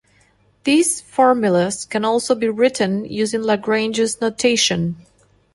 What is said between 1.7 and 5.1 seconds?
can also be written using Lagrange's notation.